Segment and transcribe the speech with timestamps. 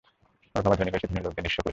[0.55, 1.69] ওর বাবা ধনী হয়েছে ধনী লোকেদের নিঃস্ব করে।